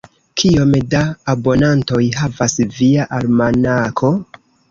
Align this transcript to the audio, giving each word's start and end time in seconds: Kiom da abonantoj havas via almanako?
Kiom 0.43 0.71
da 0.93 1.01
abonantoj 1.33 2.01
havas 2.21 2.57
via 2.79 3.07
almanako? 3.21 4.13